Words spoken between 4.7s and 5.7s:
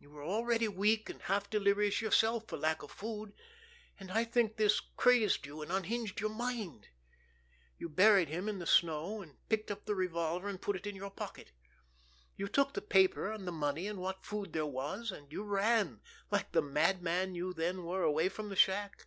crazed you and